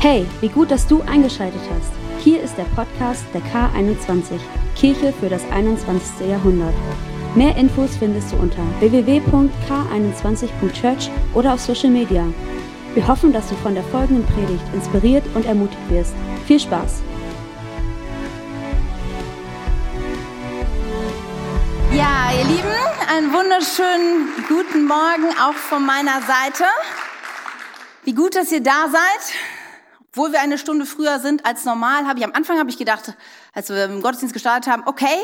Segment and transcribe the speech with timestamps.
[0.00, 1.90] Hey, wie gut, dass du eingeschaltet hast.
[2.22, 4.38] Hier ist der Podcast der K21,
[4.76, 6.28] Kirche für das 21.
[6.28, 6.72] Jahrhundert.
[7.34, 12.24] Mehr Infos findest du unter www.k21.church oder auf Social Media.
[12.94, 16.14] Wir hoffen, dass du von der folgenden Predigt inspiriert und ermutigt wirst.
[16.46, 17.02] Viel Spaß!
[21.92, 22.70] Ja, ihr Lieben,
[23.12, 26.66] einen wunderschönen guten Morgen auch von meiner Seite.
[28.04, 29.34] Wie gut, dass ihr da seid.
[30.10, 33.14] Obwohl wir eine Stunde früher sind als normal, habe ich am Anfang habe ich gedacht,
[33.52, 35.16] als wir im Gottesdienst gestartet haben, okay,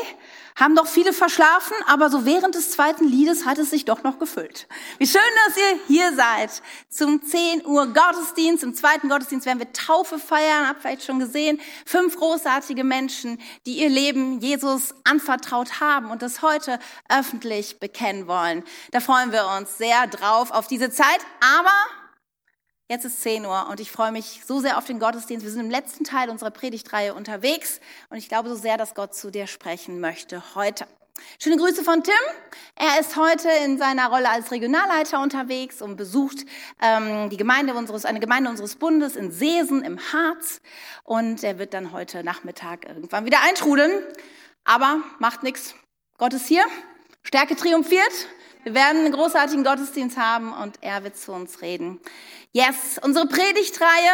[0.57, 4.19] haben doch viele verschlafen, aber so während des zweiten Liedes hat es sich doch noch
[4.19, 4.67] gefüllt.
[4.99, 8.63] Wie schön, dass ihr hier seid zum 10 Uhr Gottesdienst.
[8.63, 11.59] Im zweiten Gottesdienst werden wir Taufe feiern, habt vielleicht schon gesehen.
[11.85, 18.63] Fünf großartige Menschen, die ihr Leben Jesus anvertraut haben und das heute öffentlich bekennen wollen.
[18.91, 22.04] Da freuen wir uns sehr drauf auf diese Zeit, aber
[22.87, 25.43] Jetzt ist 10 Uhr und ich freue mich so sehr auf den Gottesdienst.
[25.43, 27.79] Wir sind im letzten Teil unserer Predigtreihe unterwegs
[28.11, 30.85] und ich glaube so sehr, dass Gott zu dir sprechen möchte heute.
[31.39, 32.13] Schöne Grüße von Tim.
[32.75, 36.45] Er ist heute in seiner Rolle als Regionalleiter unterwegs und besucht
[36.79, 40.61] ähm, die Gemeinde unseres, eine Gemeinde unseres Bundes in Seesen im Harz.
[41.03, 44.03] Und er wird dann heute Nachmittag irgendwann wieder eintrudeln.
[44.63, 45.73] Aber macht nichts.
[46.19, 46.65] Gott ist hier.
[47.23, 48.27] Stärke triumphiert.
[48.65, 51.99] Wir werden einen großartigen Gottesdienst haben und er wird zu uns reden.
[52.51, 54.11] Yes, unsere Predigtreihe.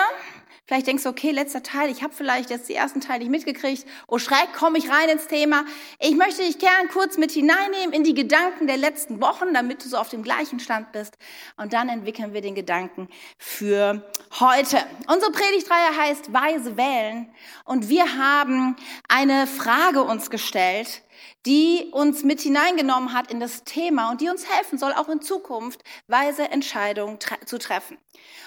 [0.65, 3.85] Vielleicht denkst du, okay, letzter Teil, ich habe vielleicht jetzt die ersten Teile nicht mitgekriegt.
[4.07, 5.63] Oh schreck, komme ich rein ins Thema.
[6.01, 9.87] Ich möchte dich gern kurz mit hineinnehmen in die Gedanken der letzten Wochen, damit du
[9.87, 11.17] so auf dem gleichen Stand bist.
[11.55, 13.07] Und dann entwickeln wir den Gedanken
[13.37, 14.05] für
[14.37, 14.83] heute.
[15.07, 17.33] Unsere Predigtreihe heißt Weise wählen.
[17.63, 18.75] Und wir haben
[19.07, 21.03] eine Frage uns gestellt
[21.45, 25.21] die uns mit hineingenommen hat in das Thema und die uns helfen soll, auch in
[25.21, 27.97] Zukunft weise Entscheidungen tre zu treffen.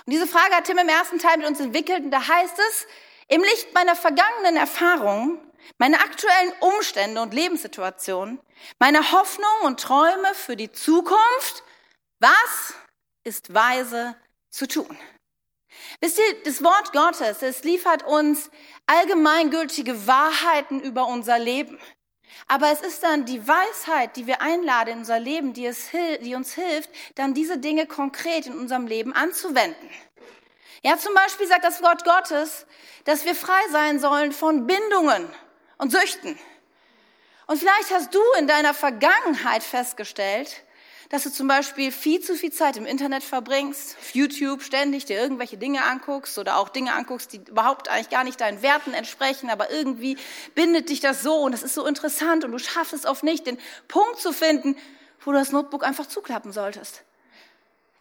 [0.07, 2.87] Und diese Frage hat Tim im ersten Teil mit uns entwickelt und da heißt es,
[3.29, 5.39] im Licht meiner vergangenen Erfahrungen,
[5.79, 8.39] meine aktuellen Umstände und Lebenssituationen,
[8.79, 11.63] meine Hoffnungen und Träume für die Zukunft,
[12.21, 12.75] was
[13.25, 14.15] ist weise
[14.51, 14.97] zu tun?
[16.01, 18.51] Wisst ihr, das Wort Gottes, es liefert uns
[18.87, 21.79] allgemeingültige Wahrheiten über unser Leben.
[22.49, 25.91] Aber es ist dann die Weisheit, die wir einladen in unser Leben, die, es,
[26.21, 29.91] die uns hilft, dann diese Dinge konkret in unserem Leben anzuwenden.
[30.83, 32.67] Ja, zum Beispiel sagt das Wort Gottes,
[33.05, 35.29] dass wir frei sein sollen von Bindungen
[35.79, 36.39] und Süchten.
[37.47, 40.63] Und vielleicht hast du in deiner Vergangenheit festgestellt,
[41.11, 45.21] dass du zum Beispiel viel zu viel Zeit im Internet verbringst, auf YouTube ständig dir
[45.21, 49.51] irgendwelche Dinge anguckst oder auch Dinge anguckst, die überhaupt eigentlich gar nicht deinen Werten entsprechen,
[49.51, 50.17] aber irgendwie
[50.55, 53.47] bindet dich das so und es ist so interessant und du schaffst es oft nicht,
[53.47, 54.77] den Punkt zu finden,
[55.25, 57.03] wo du das Notebook einfach zuklappen solltest.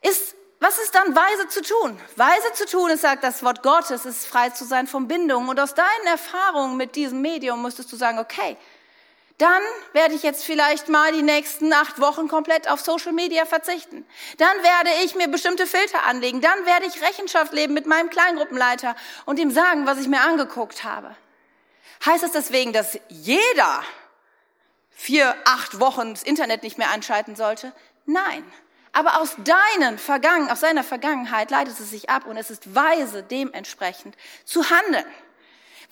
[0.01, 1.99] Ist was ist dann weise zu tun?
[2.15, 5.49] Weise zu tun ist, sagt das Wort Gottes, ist frei zu sein von Bindungen.
[5.49, 8.55] Und aus deinen Erfahrungen mit diesem Medium müsstest du sagen, okay,
[9.37, 9.61] dann
[9.93, 14.05] werde ich jetzt vielleicht mal die nächsten acht Wochen komplett auf Social Media verzichten.
[14.37, 16.39] Dann werde ich mir bestimmte Filter anlegen.
[16.39, 18.95] Dann werde ich Rechenschaft leben mit meinem Kleingruppenleiter
[19.25, 21.15] und ihm sagen, was ich mir angeguckt habe.
[22.05, 23.83] Heißt es deswegen, dass jeder
[24.91, 27.73] vier, acht Wochen das Internet nicht mehr anschalten sollte?
[28.05, 28.43] Nein.
[28.91, 33.23] Aber aus deinen Vergangen, aus seiner Vergangenheit leitet es sich ab und es ist weise,
[33.23, 34.15] dementsprechend
[34.45, 35.05] zu handeln.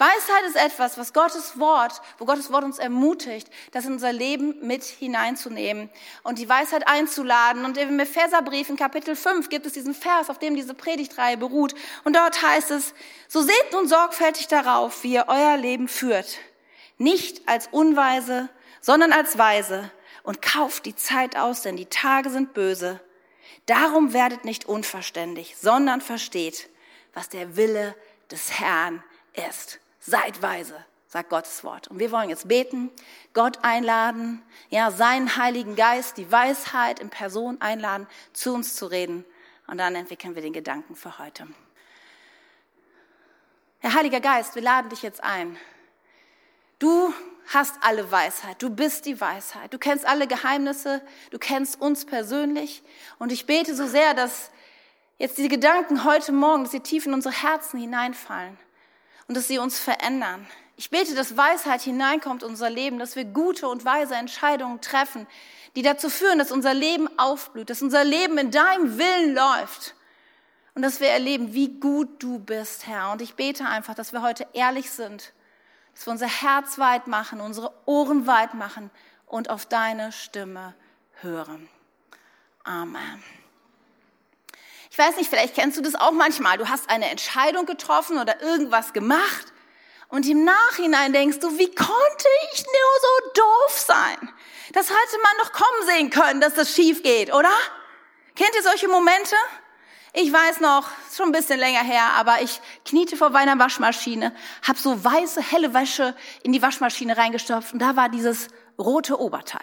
[0.01, 4.56] Weisheit ist etwas, was Gottes Wort, wo Gottes Wort uns ermutigt, das in unser Leben
[4.66, 5.91] mit hineinzunehmen
[6.23, 7.66] und die Weisheit einzuladen.
[7.66, 11.75] Und im Epheserbrief in Kapitel 5 gibt es diesen Vers, auf dem diese Predigtreihe beruht.
[12.03, 12.95] Und dort heißt es,
[13.28, 16.40] so seht nun sorgfältig darauf, wie ihr euer Leben führt.
[16.97, 18.50] Nicht als Unweise,
[18.81, 19.91] sondern als Weise.
[20.23, 23.00] Und kauft die Zeit aus, denn die Tage sind böse.
[23.67, 26.69] Darum werdet nicht unverständig, sondern versteht,
[27.13, 27.95] was der Wille
[28.31, 29.03] des Herrn
[29.34, 29.79] ist.
[30.03, 31.88] Seid weise, sagt Gottes Wort.
[31.88, 32.89] Und wir wollen jetzt beten,
[33.34, 39.23] Gott einladen, ja, seinen Heiligen Geist, die Weisheit in Person einladen, zu uns zu reden.
[39.67, 41.47] Und dann entwickeln wir den Gedanken für heute.
[43.79, 45.55] Herr Heiliger Geist, wir laden dich jetzt ein.
[46.79, 47.14] Du
[47.53, 52.81] hast alle Weisheit, du bist die Weisheit, du kennst alle Geheimnisse, du kennst uns persönlich.
[53.20, 54.49] Und ich bete so sehr, dass
[55.20, 58.58] jetzt diese Gedanken heute Morgen, dass sie tief in unsere Herzen hineinfallen
[59.31, 60.45] und dass sie uns verändern.
[60.75, 65.25] Ich bete, dass Weisheit hineinkommt in unser Leben, dass wir gute und weise Entscheidungen treffen,
[65.78, 69.95] die dazu führen, dass unser Leben aufblüht, dass unser Leben in deinem Willen läuft
[70.75, 73.13] und dass wir erleben, wie gut du bist, Herr.
[73.13, 75.31] Und ich bete einfach, dass wir heute ehrlich sind,
[75.93, 78.91] dass wir unser Herz weit machen, unsere Ohren weit machen
[79.27, 80.75] und auf deine Stimme
[81.22, 81.69] hören.
[82.66, 83.23] Amen.
[84.91, 86.58] Ich weiß nicht, vielleicht kennst du das auch manchmal.
[86.58, 89.53] Du hast eine Entscheidung getroffen oder irgendwas gemacht
[90.09, 94.29] und im Nachhinein denkst du, wie konnte ich nur so doof sein?
[94.73, 97.53] Das hätte man noch kommen sehen können, dass das schief geht, oder?
[98.35, 99.34] Kennt ihr solche Momente?
[100.11, 104.35] Ich weiß noch, schon ein bisschen länger her, aber ich kniete vor meiner Waschmaschine,
[104.67, 109.61] hab so weiße, helle Wäsche in die Waschmaschine reingestopft und da war dieses rote Oberteil.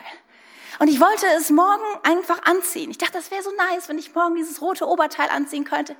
[0.78, 2.90] Und ich wollte es morgen einfach anziehen.
[2.90, 5.96] Ich dachte, das wäre so nice, wenn ich morgen dieses rote Oberteil anziehen könnte.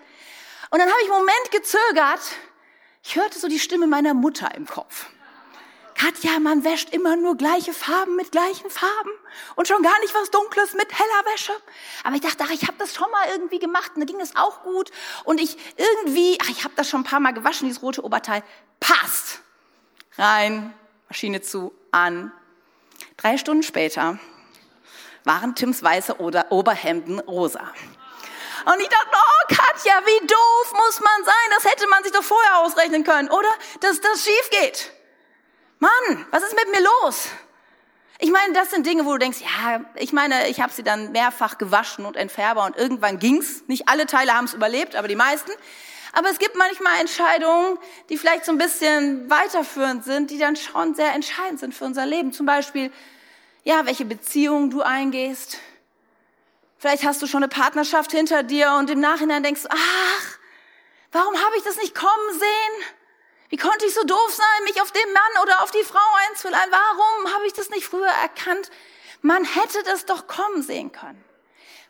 [0.70, 2.20] Und dann habe ich einen Moment gezögert.
[3.02, 5.06] Ich hörte so die Stimme meiner Mutter im Kopf.
[5.94, 9.10] Katja, man wäscht immer nur gleiche Farben mit gleichen Farben
[9.56, 11.52] und schon gar nicht was Dunkles mit heller Wäsche.
[12.04, 14.36] Aber ich dachte, ach, ich habe das schon mal irgendwie gemacht und da ging es
[14.36, 14.92] auch gut.
[15.24, 18.44] Und ich irgendwie, ach, ich habe das schon ein paar Mal gewaschen, dieses rote Oberteil.
[18.78, 19.40] Passt.
[20.16, 20.72] Rein,
[21.08, 22.30] Maschine zu, an.
[23.16, 24.20] Drei Stunden später
[25.28, 27.60] waren Tims weiße Oberhemden rosa.
[28.64, 31.34] Und ich dachte, oh Katja, wie doof muss man sein?
[31.54, 33.48] Das hätte man sich doch vorher ausrechnen können, oder?
[33.80, 34.90] Dass das schief geht.
[35.78, 37.28] Mann, was ist mit mir los?
[38.18, 41.12] Ich meine, das sind Dinge, wo du denkst, ja, ich meine, ich habe sie dann
[41.12, 43.62] mehrfach gewaschen und entfärber und irgendwann ging's.
[43.68, 45.52] Nicht alle Teile haben es überlebt, aber die meisten.
[46.12, 47.78] Aber es gibt manchmal Entscheidungen,
[48.08, 52.06] die vielleicht so ein bisschen weiterführend sind, die dann schon sehr entscheidend sind für unser
[52.06, 52.32] Leben.
[52.32, 52.90] Zum Beispiel,
[53.64, 55.58] ja, welche Beziehung du eingehst.
[56.78, 60.38] Vielleicht hast du schon eine Partnerschaft hinter dir und im Nachhinein denkst, ach,
[61.12, 62.94] warum habe ich das nicht kommen sehen?
[63.48, 66.70] Wie konnte ich so doof sein, mich auf den Mann oder auf die Frau einzuleihen?
[66.70, 68.70] Warum habe ich das nicht früher erkannt?
[69.22, 71.24] Man hätte das doch kommen sehen können.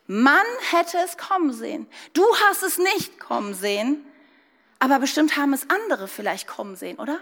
[0.07, 1.87] Man hätte es kommen sehen.
[2.13, 4.05] Du hast es nicht kommen sehen,
[4.79, 7.19] aber bestimmt haben es andere vielleicht kommen sehen, oder?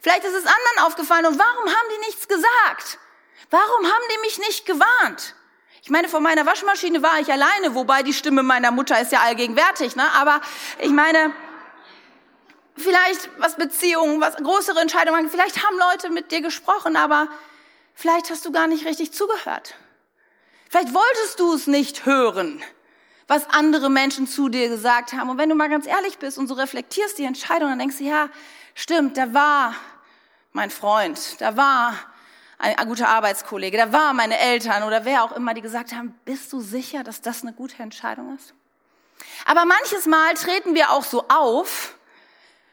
[0.00, 2.98] Vielleicht ist es anderen aufgefallen und warum haben die nichts gesagt?
[3.50, 5.34] Warum haben die mich nicht gewarnt?
[5.82, 9.20] Ich meine, vor meiner Waschmaschine war ich alleine, wobei die Stimme meiner Mutter ist ja
[9.20, 10.04] allgegenwärtig, ne?
[10.14, 10.40] Aber
[10.80, 11.32] ich meine,
[12.76, 17.28] vielleicht was Beziehungen, was größere Entscheidungen, vielleicht haben Leute mit dir gesprochen, aber
[17.94, 19.76] vielleicht hast du gar nicht richtig zugehört.
[20.68, 22.62] Vielleicht wolltest du es nicht hören,
[23.28, 25.30] was andere Menschen zu dir gesagt haben.
[25.30, 28.04] Und wenn du mal ganz ehrlich bist und so reflektierst die Entscheidung, dann denkst du,
[28.04, 28.28] ja,
[28.74, 29.74] stimmt, da war
[30.52, 31.94] mein Freund, da war
[32.58, 36.52] ein guter Arbeitskollege, da war meine Eltern oder wer auch immer, die gesagt haben, bist
[36.52, 38.54] du sicher, dass das eine gute Entscheidung ist?
[39.44, 41.96] Aber manches Mal treten wir auch so auf,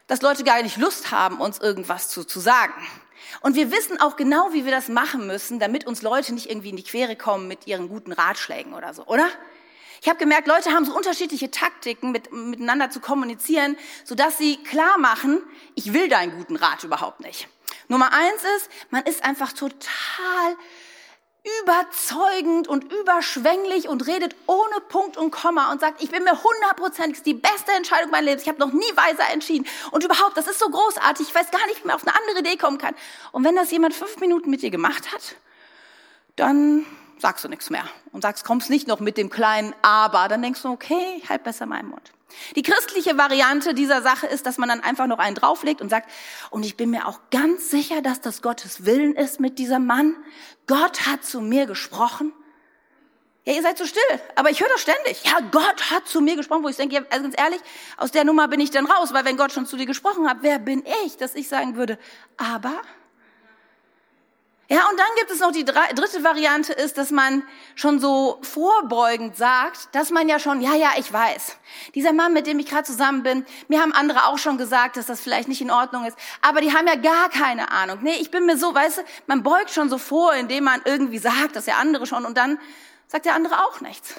[0.06, 2.74] dass Leute gar nicht Lust haben, uns irgendwas zu, zu sagen.
[3.40, 6.70] Und wir wissen auch genau, wie wir das machen müssen, damit uns Leute nicht irgendwie
[6.70, 9.28] in die Quere kommen mit ihren guten Ratschlägen oder so, oder?
[10.02, 14.98] Ich habe gemerkt, Leute haben so unterschiedliche Taktiken, mit, miteinander zu kommunizieren, sodass sie klar
[14.98, 15.42] machen,
[15.74, 17.48] ich will deinen guten Rat überhaupt nicht.
[17.88, 20.56] Nummer eins ist, man ist einfach total
[21.62, 27.22] überzeugend und überschwänglich und redet ohne Punkt und Komma und sagt, ich bin mir hundertprozentig
[27.22, 28.42] die beste Entscheidung meines Lebens.
[28.42, 29.66] Ich habe noch nie weiser entschieden.
[29.90, 31.28] Und überhaupt, das ist so großartig.
[31.28, 32.94] Ich weiß gar nicht, wie man auf eine andere Idee kommen kann.
[33.32, 35.36] Und wenn das jemand fünf Minuten mit dir gemacht hat,
[36.36, 36.86] dann
[37.18, 40.28] sagst du nichts mehr und sagst, kommst nicht noch mit dem kleinen Aber.
[40.28, 42.10] Dann denkst du, okay, halt besser meinen Mund.
[42.56, 46.10] Die christliche Variante dieser Sache ist, dass man dann einfach noch einen drauflegt und sagt,
[46.50, 50.16] und ich bin mir auch ganz sicher, dass das Gottes Willen ist mit diesem Mann.
[50.66, 52.32] Gott hat zu mir gesprochen.
[53.46, 54.02] Ja, ihr seid so still,
[54.36, 55.22] aber ich höre das ständig.
[55.24, 57.60] Ja, Gott hat zu mir gesprochen, wo ich denke, also ganz ehrlich,
[57.98, 60.38] aus der Nummer bin ich dann raus, weil wenn Gott schon zu dir gesprochen hat,
[60.40, 61.98] wer bin ich, dass ich sagen würde,
[62.38, 62.80] aber
[64.70, 67.42] ja, und dann gibt es noch die dritte Variante ist, dass man
[67.74, 71.58] schon so vorbeugend sagt, dass man ja schon, ja, ja, ich weiß.
[71.94, 75.04] Dieser Mann, mit dem ich gerade zusammen bin, mir haben andere auch schon gesagt, dass
[75.04, 77.98] das vielleicht nicht in Ordnung ist, aber die haben ja gar keine Ahnung.
[78.02, 81.18] Nee, ich bin mir so, weißt du, man beugt schon so vor, indem man irgendwie
[81.18, 82.58] sagt, dass der andere schon und dann
[83.06, 84.14] sagt der andere auch nichts.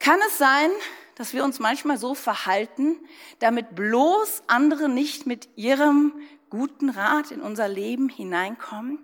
[0.00, 0.70] Kann es sein,
[1.14, 2.96] dass wir uns manchmal so verhalten,
[3.38, 6.14] damit bloß andere nicht mit ihrem
[6.50, 8.98] guten Rat in unser Leben hineinkommen?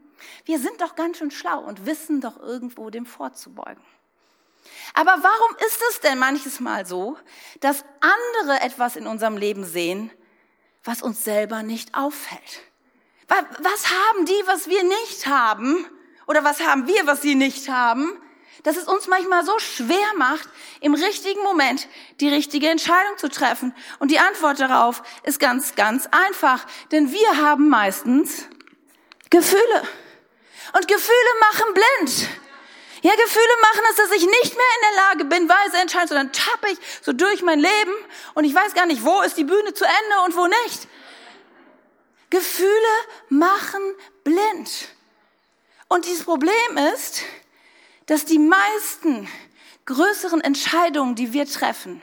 [0.45, 3.83] Wir sind doch ganz schön schlau und wissen doch irgendwo dem vorzubeugen.
[4.95, 7.17] Aber warum ist es denn manches Mal so,
[7.61, 10.11] dass andere etwas in unserem Leben sehen,
[10.85, 12.63] was uns selber nicht auffällt?
[13.29, 15.87] Was haben die, was wir nicht haben?
[16.27, 18.21] Oder was haben wir, was sie nicht haben?
[18.63, 20.49] Dass es uns manchmal so schwer macht,
[20.81, 21.89] im richtigen Moment
[22.21, 23.75] die richtige Entscheidung zu treffen.
[23.99, 26.67] Und die Antwort darauf ist ganz, ganz einfach.
[26.93, 28.49] Denn wir haben meistens
[29.31, 29.83] Gefühle.
[30.73, 32.29] Und Gefühle machen blind.
[33.03, 36.33] Ja, Gefühle machen es, dass ich nicht mehr in der Lage bin, weise entscheiden, sondern
[36.33, 37.93] tappe ich so durch mein Leben
[38.35, 40.87] und ich weiß gar nicht, wo ist die Bühne zu Ende und wo nicht.
[42.31, 42.71] Gefühle
[43.29, 43.83] machen
[44.23, 44.89] blind.
[45.89, 47.23] Und dieses Problem ist,
[48.07, 49.29] dass die meisten
[49.85, 52.03] größeren Entscheidungen, die wir treffen,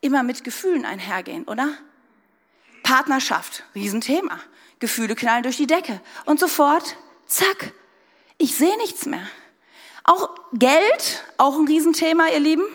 [0.00, 1.76] immer mit Gefühlen einhergehen, oder?
[2.82, 4.38] Partnerschaft, Riesenthema.
[4.78, 6.00] Gefühle knallen durch die Decke.
[6.26, 6.96] Und sofort,
[7.26, 7.72] zack,
[8.38, 9.26] ich sehe nichts mehr.
[10.04, 12.66] Auch Geld, auch ein Riesenthema, ihr Lieben.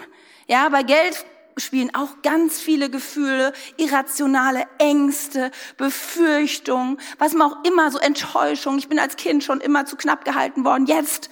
[0.47, 1.25] Ja, bei Geld
[1.57, 8.77] spielen auch ganz viele Gefühle, irrationale Ängste, Befürchtungen, was man auch immer, so Enttäuschung.
[8.77, 10.87] Ich bin als Kind schon immer zu knapp gehalten worden.
[10.87, 11.29] Jetzt,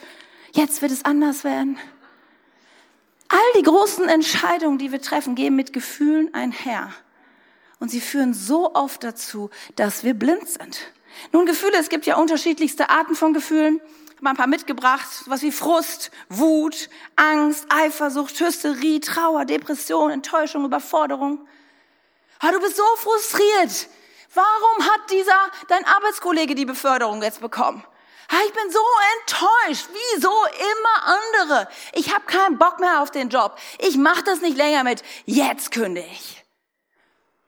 [0.54, 1.78] jetzt wird es anders werden.
[3.30, 6.94] All die großen Entscheidungen, die wir treffen, gehen mit Gefühlen einher.
[7.80, 10.92] Und sie führen so oft dazu, dass wir blind sind.
[11.32, 13.82] Nun, Gefühle, es gibt ja unterschiedlichste Arten von Gefühlen
[14.22, 21.48] mal ein paar mitgebracht, was wie Frust, Wut, Angst, Eifersucht, Hysterie, Trauer, Depression, Enttäuschung, Überforderung.
[22.40, 23.88] Ah, du bist so frustriert.
[24.34, 27.84] Warum hat dieser, dein Arbeitskollege die Beförderung jetzt bekommen?
[28.30, 28.80] Ah, ich bin so
[29.20, 29.90] enttäuscht.
[29.92, 31.68] Wieso immer andere?
[31.94, 33.58] Ich habe keinen Bock mehr auf den Job.
[33.80, 35.02] Ich mache das nicht länger mit.
[35.26, 36.46] Jetzt künde ich.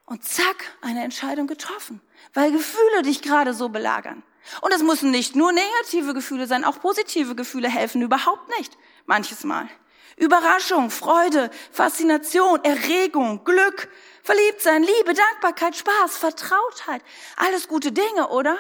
[0.05, 2.01] Und zack, eine Entscheidung getroffen,
[2.33, 4.23] weil Gefühle dich gerade so belagern.
[4.61, 8.77] Und es müssen nicht nur negative Gefühle sein, auch positive Gefühle helfen überhaupt nicht.
[9.05, 9.69] Manches Mal.
[10.17, 13.89] Überraschung, Freude, Faszination, Erregung, Glück,
[14.23, 17.01] Verliebtsein, Liebe, Dankbarkeit, Spaß, Vertrautheit.
[17.37, 18.57] Alles gute Dinge, oder?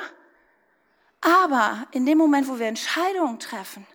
[1.19, 3.85] Aber in dem Moment, wo wir Entscheidungen treffen,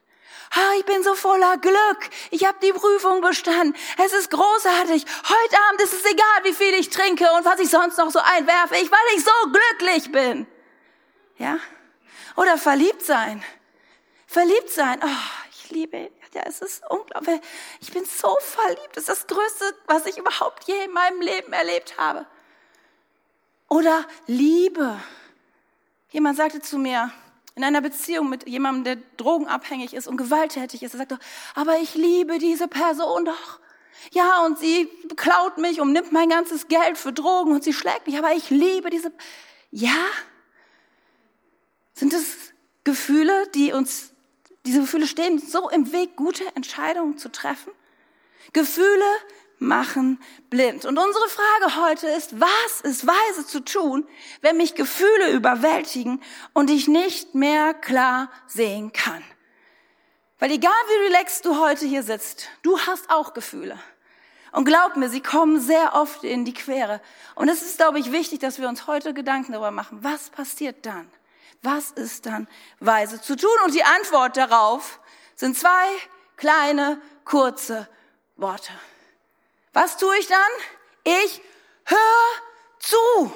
[0.50, 2.08] Ah, ich bin so voller Glück.
[2.30, 3.74] Ich habe die Prüfung bestanden.
[4.02, 5.04] Es ist großartig.
[5.28, 8.20] Heute Abend ist es egal, wie viel ich trinke und was ich sonst noch so
[8.20, 10.46] einwerfe, ich, weil ich so glücklich bin.
[11.36, 11.58] Ja?
[12.36, 13.42] Oder verliebt sein.
[14.26, 15.00] Verliebt sein.
[15.02, 16.10] Oh, ich liebe ihn.
[16.34, 17.40] Ja, es ist unglaublich.
[17.80, 18.90] Ich bin so verliebt.
[18.94, 22.26] Das ist das Größte, was ich überhaupt je in meinem Leben erlebt habe.
[23.68, 25.00] Oder Liebe.
[26.10, 27.10] Jemand sagte zu mir,
[27.54, 31.18] in einer Beziehung mit jemandem, der drogenabhängig ist und gewalttätig ist, er sagte,
[31.54, 33.58] aber ich liebe diese Person doch.
[34.12, 38.06] Ja, und sie klaut mich und nimmt mein ganzes Geld für Drogen und sie schlägt
[38.06, 39.10] mich, aber ich liebe diese,
[39.70, 39.96] ja,
[41.96, 42.36] sind es
[42.84, 44.12] Gefühle, die uns,
[44.64, 47.72] diese Gefühle stehen so im Weg, gute Entscheidungen zu treffen?
[48.52, 49.04] Gefühle
[49.58, 50.84] machen blind.
[50.84, 54.06] Und unsere Frage heute ist, was ist weise zu tun,
[54.42, 56.22] wenn mich Gefühle überwältigen
[56.52, 59.24] und ich nicht mehr klar sehen kann?
[60.38, 63.78] Weil egal wie relaxed du heute hier sitzt, du hast auch Gefühle.
[64.52, 67.00] Und glaub mir, sie kommen sehr oft in die Quere.
[67.34, 70.84] Und es ist, glaube ich, wichtig, dass wir uns heute Gedanken darüber machen, was passiert
[70.84, 71.10] dann?
[71.62, 72.48] Was ist dann
[72.80, 73.50] weise zu tun?
[73.64, 75.00] Und die Antwort darauf
[75.34, 75.86] sind zwei
[76.36, 77.88] kleine, kurze
[78.36, 78.72] Worte.
[79.72, 80.38] Was tue ich dann?
[81.04, 81.42] Ich
[81.84, 82.42] höre
[82.78, 83.32] zu.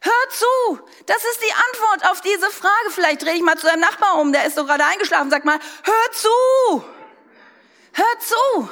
[0.00, 0.80] Hör zu.
[1.06, 2.90] Das ist die Antwort auf diese Frage.
[2.90, 5.30] Vielleicht drehe ich mal zu einem Nachbar um, der ist so gerade eingeschlafen.
[5.30, 6.84] Sag mal, hör zu.
[7.92, 8.70] Hör zu.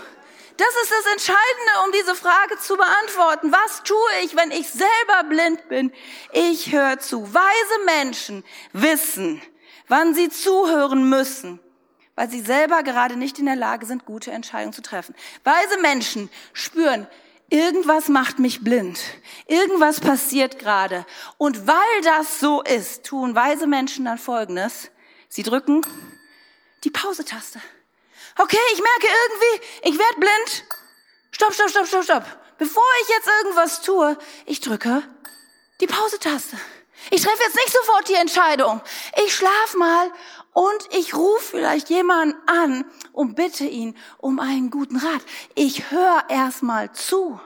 [0.61, 3.50] Das ist das Entscheidende, um diese Frage zu beantworten.
[3.50, 5.90] Was tue ich, wenn ich selber blind bin?
[6.35, 7.33] Ich höre zu.
[7.33, 9.40] Weise Menschen wissen,
[9.88, 11.61] wann sie zuhören müssen,
[12.14, 15.14] weil sie selber gerade nicht in der Lage sind, gute Entscheidungen zu treffen.
[15.45, 17.07] Weise Menschen spüren,
[17.49, 19.00] irgendwas macht mich blind.
[19.47, 21.07] Irgendwas passiert gerade.
[21.38, 24.90] Und weil das so ist, tun weise Menschen dann Folgendes.
[25.26, 25.81] Sie drücken
[26.85, 27.62] die Pause-Taste.
[28.39, 30.65] Okay, ich merke irgendwie, ich werde blind.
[31.31, 32.25] Stopp, stopp, stopp, stopp, stopp.
[32.59, 35.03] Bevor ich jetzt irgendwas tue, ich drücke
[35.81, 36.57] die Pause-Taste.
[37.11, 38.81] Ich treffe jetzt nicht sofort die Entscheidung.
[39.25, 40.13] Ich schlaf mal
[40.53, 45.23] und ich rufe vielleicht jemanden an und bitte ihn um einen guten Rat.
[45.55, 47.41] Ich höre erst mal zu.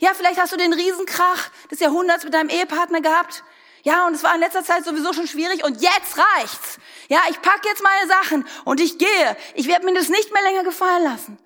[0.00, 3.42] Ja, vielleicht hast du den Riesenkrach des Jahrhunderts mit deinem Ehepartner gehabt.
[3.86, 6.78] Ja, und es war in letzter Zeit sowieso schon schwierig und jetzt reicht's.
[7.08, 9.36] Ja, ich packe jetzt meine Sachen und ich gehe.
[9.54, 11.38] Ich werde mir das nicht mehr länger gefallen lassen.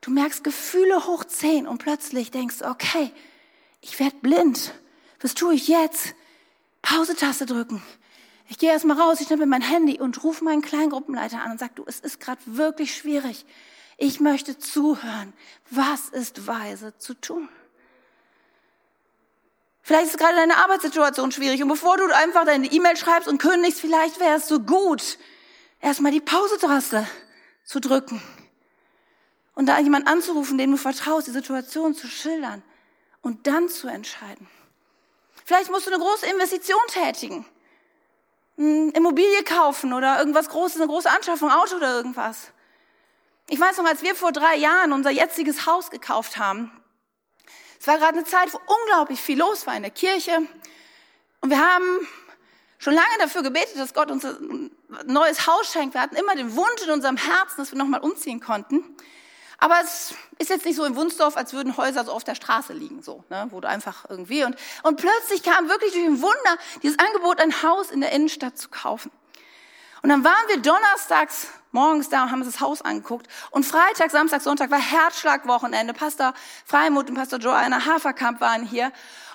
[0.00, 3.10] Du merkst Gefühle hoch zehn und plötzlich denkst, okay,
[3.80, 4.72] ich werde blind.
[5.20, 6.14] Was tue ich jetzt?
[6.82, 7.82] Pause-Taste drücken.
[8.48, 11.72] Ich gehe erstmal raus, ich nehme mein Handy und rufe meinen Kleingruppenleiter an und sage,
[11.74, 13.44] du, es ist gerade wirklich schwierig.
[13.98, 15.32] Ich möchte zuhören.
[15.68, 17.48] Was ist weise zu tun?
[19.82, 23.80] Vielleicht ist gerade deine Arbeitssituation schwierig und bevor du einfach deine E-Mail schreibst und kündigst,
[23.80, 25.18] vielleicht wäre es so gut,
[25.80, 27.06] erstmal die Pause-Taste
[27.64, 28.22] zu drücken
[29.54, 32.62] und da jemand anzurufen, dem du vertraust, die Situation zu schildern
[33.22, 34.48] und dann zu entscheiden.
[35.44, 37.46] Vielleicht musst du eine große Investition tätigen,
[38.58, 42.52] eine Immobilie kaufen oder irgendwas Großes, eine große Anschaffung, Auto oder irgendwas.
[43.48, 46.70] Ich weiß noch, als wir vor drei Jahren unser jetziges Haus gekauft haben,
[47.80, 50.36] es war gerade eine Zeit, wo unglaublich viel los war in der Kirche.
[51.40, 52.06] Und wir haben
[52.78, 54.70] schon lange dafür gebetet, dass Gott uns ein
[55.06, 55.94] neues Haus schenkt.
[55.94, 58.84] Wir hatten immer den Wunsch in unserem Herzen, dass wir nochmal umziehen konnten.
[59.56, 62.74] Aber es ist jetzt nicht so in Wunsdorf, als würden Häuser so auf der Straße
[62.74, 66.56] liegen, so, ne, wo du einfach irgendwie und, und plötzlich kam wirklich durch ein Wunder
[66.82, 69.10] dieses Angebot, ein Haus in der Innenstadt zu kaufen.
[70.02, 73.28] Und dann waren wir donnerstags morgens da und haben uns das Haus angeguckt.
[73.50, 75.94] Und Freitag, Samstag, Sonntag war Herzschlagwochenende.
[75.94, 78.92] Pastor Freimut und Pastor Joanna Haferkamp waren hier.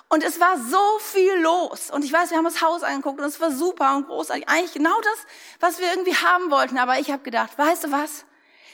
[0.08, 1.90] Und es war so viel los.
[1.90, 4.48] Und ich weiß, wir haben das Haus angeguckt und es war super und großartig.
[4.48, 5.26] Eigentlich genau das,
[5.60, 6.78] was wir irgendwie haben wollten.
[6.78, 8.26] Aber ich habe gedacht, weißt du was?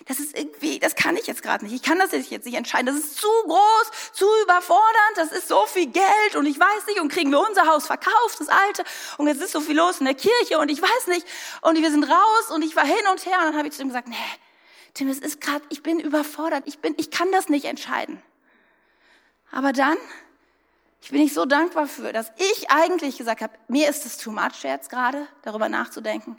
[0.05, 1.75] Das ist irgendwie, das kann ich jetzt gerade nicht.
[1.75, 2.88] Ich kann das jetzt nicht entscheiden.
[2.88, 5.17] Das ist zu groß, zu überfordernd.
[5.17, 7.00] Das ist so viel Geld und ich weiß nicht.
[7.00, 8.84] Und kriegen wir unser Haus verkauft, das alte.
[9.17, 11.27] Und jetzt ist so viel los in der Kirche und ich weiß nicht.
[11.62, 13.38] Und wir sind raus und ich war hin und her.
[13.39, 14.15] Und dann habe ich zu ihm gesagt, nee,
[14.93, 16.63] Tim, es ist gerade, ich bin überfordert.
[16.65, 18.22] Ich bin, ich kann das nicht entscheiden.
[19.51, 19.98] Aber dann,
[21.01, 24.31] ich bin nicht so dankbar für, dass ich eigentlich gesagt habe, mir ist es too
[24.31, 26.38] much jetzt gerade, darüber nachzudenken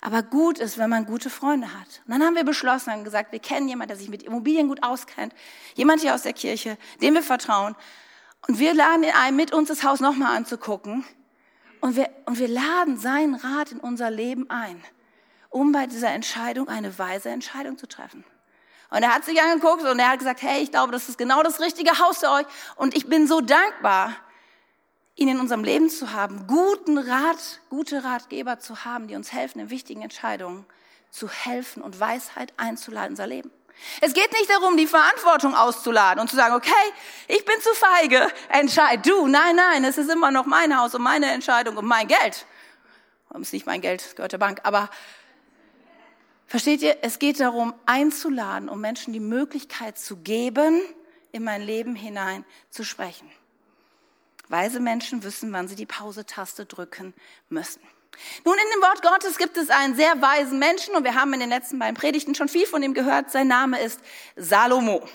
[0.00, 2.00] aber gut ist, wenn man gute Freunde hat.
[2.06, 4.82] Und dann haben wir beschlossen und gesagt, wir kennen jemanden, der sich mit Immobilien gut
[4.82, 5.34] auskennt,
[5.74, 7.76] jemand hier aus der Kirche, dem wir vertrauen.
[8.48, 11.04] Und wir laden ihn ein, mit uns das Haus nochmal anzugucken.
[11.80, 14.82] Und wir, und wir laden seinen Rat in unser Leben ein,
[15.50, 18.24] um bei dieser Entscheidung eine weise Entscheidung zu treffen.
[18.90, 21.42] Und er hat sich angeguckt und er hat gesagt, hey, ich glaube, das ist genau
[21.42, 22.46] das richtige Haus für euch.
[22.76, 24.16] Und ich bin so dankbar,
[25.20, 29.60] ihn in unserem Leben zu haben, guten Rat, gute Ratgeber zu haben, die uns helfen,
[29.60, 30.64] in wichtigen Entscheidungen
[31.10, 33.50] zu helfen und Weisheit einzuladen in unser Leben.
[34.00, 36.70] Es geht nicht darum, die Verantwortung auszuladen und zu sagen, okay,
[37.28, 39.26] ich bin zu feige, entscheid du.
[39.26, 42.46] Nein, nein, es ist immer noch mein Haus und meine Entscheidung und mein Geld.
[43.34, 44.88] Es ist nicht mein Geld, es gehört der Bank, aber
[46.46, 50.80] versteht ihr, es geht darum, einzuladen, um Menschen die Möglichkeit zu geben,
[51.32, 53.30] in mein Leben hinein zu sprechen.
[54.50, 57.14] Weise Menschen wissen, wann sie die Pause-Taste drücken
[57.48, 57.80] müssen.
[58.44, 61.40] Nun, in dem Wort Gottes gibt es einen sehr weisen Menschen und wir haben in
[61.40, 63.30] den letzten beiden Predigten schon viel von ihm gehört.
[63.30, 64.00] Sein Name ist
[64.36, 65.08] Salomo.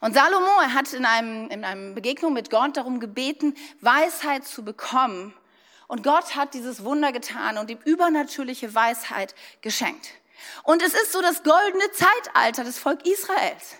[0.00, 4.64] Und Salomo, er hat in einem, in einem Begegnung mit Gott darum gebeten, Weisheit zu
[4.64, 5.34] bekommen.
[5.88, 10.10] Und Gott hat dieses Wunder getan und ihm übernatürliche Weisheit geschenkt.
[10.64, 13.76] Und es ist so das goldene Zeitalter des Volk Israels.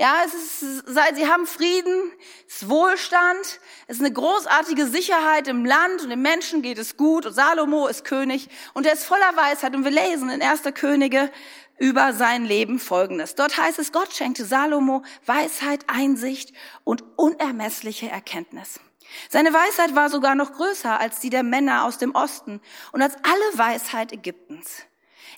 [0.00, 0.84] Ja, es ist,
[1.14, 2.10] sie haben Frieden,
[2.48, 6.96] es ist Wohlstand, es ist eine großartige Sicherheit im Land und den Menschen geht es
[6.96, 10.62] gut und Salomo ist König und er ist voller Weisheit und wir lesen in 1.
[10.72, 11.30] Könige
[11.76, 13.34] über sein Leben Folgendes.
[13.34, 18.80] Dort heißt es, Gott schenkte Salomo Weisheit, Einsicht und unermessliche Erkenntnis.
[19.28, 23.16] Seine Weisheit war sogar noch größer als die der Männer aus dem Osten und als
[23.16, 24.86] alle Weisheit Ägyptens.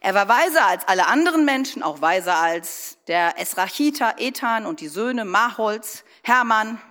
[0.05, 4.89] Er war weiser als alle anderen Menschen, auch weiser als der Esrachiter Ethan und die
[4.89, 6.83] Söhne Maholz, Hermann,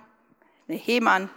[0.66, 1.28] ne, Heman.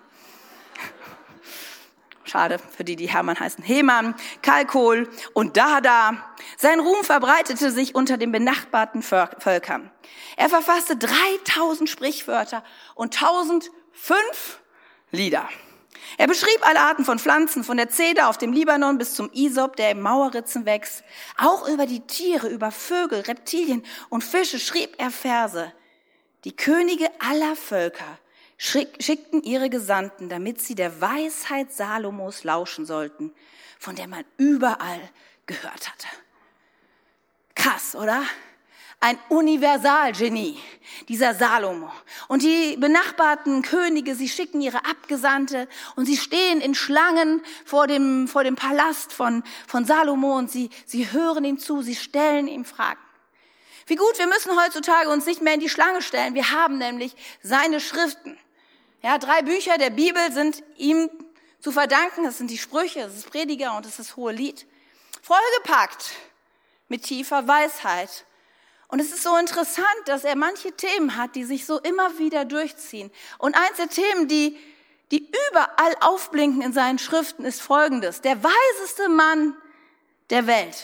[2.24, 3.62] Schade für die, die Hermann heißen.
[3.62, 6.34] Heman, Kalkol und Dada.
[6.56, 9.92] Sein Ruhm verbreitete sich unter den benachbarten Völkern.
[10.38, 12.64] Er verfasste 3000 Sprichwörter
[12.96, 14.62] und 1005
[15.12, 15.50] Lieder.
[16.18, 19.76] Er beschrieb alle Arten von Pflanzen, von der Zeder auf dem Libanon bis zum Isop,
[19.76, 21.04] der im Mauerritzen wächst.
[21.38, 25.72] Auch über die Tiere, über Vögel, Reptilien und Fische schrieb er Verse.
[26.44, 28.20] Die Könige aller Völker
[28.58, 33.34] schickten ihre Gesandten, damit sie der Weisheit Salomos lauschen sollten,
[33.80, 35.02] von der man überall
[35.46, 36.08] gehört hatte.
[37.56, 38.24] Krass, oder?
[39.06, 40.58] ein Universalgenie,
[41.08, 41.92] dieser Salomo.
[42.28, 48.28] Und die benachbarten Könige, sie schicken ihre Abgesandte und sie stehen in Schlangen vor dem,
[48.28, 52.66] vor dem Palast von, von Salomo und sie, sie hören ihm zu, sie stellen ihm
[52.66, 53.00] Fragen.
[53.88, 56.34] Wie gut, wir müssen heutzutage uns nicht mehr in die Schlange stellen.
[56.34, 58.38] Wir haben nämlich seine Schriften.
[59.04, 61.10] Ja, drei Bücher der Bibel sind ihm
[61.60, 62.24] zu verdanken.
[62.24, 64.66] Das sind die Sprüche, das ist Prediger und das ist das Hohe Lied.
[65.22, 66.14] Vollgepackt
[66.88, 68.26] mit tiefer Weisheit
[68.88, 72.46] und es ist so interessant, dass er manche Themen hat, die sich so immer wieder
[72.46, 73.12] durchziehen.
[73.40, 74.58] Und eins der Themen, die,
[75.12, 78.22] die überall aufblinken in seinen Schriften, ist folgendes.
[78.22, 79.56] Der weiseste Mann
[80.30, 80.84] der Welt.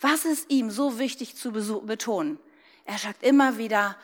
[0.00, 2.38] Was ist ihm so wichtig zu betonen?
[2.84, 3.96] Er sagt immer wieder,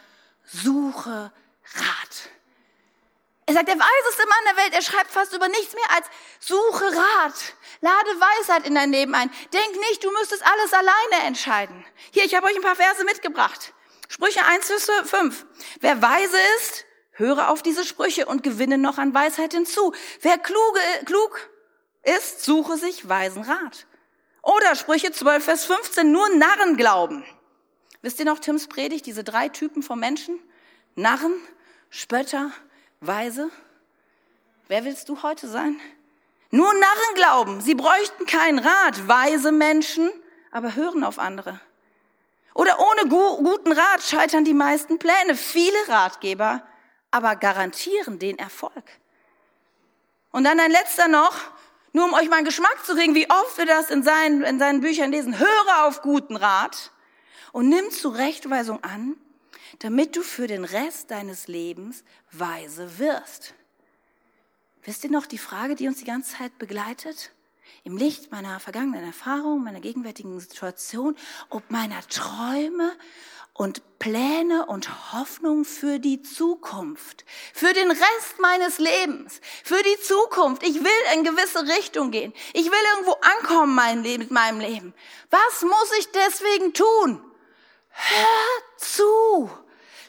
[0.45, 1.33] suche
[1.75, 2.31] Rat.
[3.51, 6.07] Er sagt, der weiseste Mann der Welt, er schreibt fast über nichts mehr als
[6.39, 7.35] suche Rat.
[7.81, 9.29] Lade Weisheit in dein Leben ein.
[9.53, 11.85] Denk nicht, du müsstest alles alleine entscheiden.
[12.13, 13.73] Hier, ich habe euch ein paar Verse mitgebracht.
[14.07, 15.47] Sprüche 1 bis 5.
[15.81, 19.93] Wer weise ist, höre auf diese Sprüche und gewinne noch an Weisheit hinzu.
[20.21, 21.51] Wer kluge, klug
[22.05, 23.89] ist, suche sich weisen Rat.
[24.43, 27.25] Oder Sprüche 12, Vers 15, nur Narren glauben.
[28.01, 30.39] Wisst ihr noch Tims Predigt, diese drei Typen von Menschen?
[30.95, 31.35] Narren,
[31.89, 32.53] Spötter
[33.01, 33.51] Weise?
[34.69, 35.81] Wer willst du heute sein?
[36.51, 39.09] Nur Narren glauben, sie bräuchten keinen Rat.
[39.09, 40.11] Weise Menschen,
[40.51, 41.61] aber hören auf andere.
[42.55, 45.35] Oder ohne gu guten Rat scheitern die meisten Pläne.
[45.35, 46.63] Viele Ratgeber
[47.11, 48.85] aber garantieren den Erfolg.
[50.31, 51.35] Und dann ein letzter noch,
[51.93, 54.59] nur um euch mal einen Geschmack zu kriegen, wie oft wir das in seinen, in
[54.59, 55.39] seinen Büchern lesen.
[55.39, 56.93] Höre auf guten Rat
[57.53, 59.17] und nimm Zurechtweisung an,
[59.81, 63.55] damit du für den Rest deines Lebens weise wirst.
[64.85, 67.33] Wisst ihr noch die Frage, die uns die ganze Zeit begleitet?
[67.85, 71.17] Im Licht meiner vergangenen Erfahrung, meiner gegenwärtigen Situation,
[71.49, 72.93] ob meiner Träume
[73.55, 80.63] und Pläne und Hoffnung für die Zukunft, für den Rest meines Lebens, für die Zukunft.
[80.63, 82.33] Ich will in gewisse Richtung gehen.
[82.53, 84.95] Ich will irgendwo ankommen mein Leben, mit meinem Leben.
[85.31, 87.23] Was muss ich deswegen tun?
[87.91, 89.51] Hör zu.